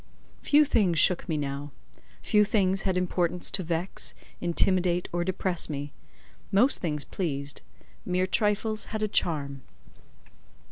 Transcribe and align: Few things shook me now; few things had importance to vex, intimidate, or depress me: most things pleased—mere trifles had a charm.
Few 0.41 0.65
things 0.65 0.97
shook 0.97 1.29
me 1.29 1.37
now; 1.37 1.69
few 2.23 2.43
things 2.43 2.81
had 2.81 2.97
importance 2.97 3.51
to 3.51 3.61
vex, 3.61 4.15
intimidate, 4.39 5.07
or 5.13 5.23
depress 5.23 5.69
me: 5.69 5.93
most 6.51 6.79
things 6.79 7.05
pleased—mere 7.05 8.25
trifles 8.25 8.85
had 8.85 9.03
a 9.03 9.07
charm. 9.07 9.61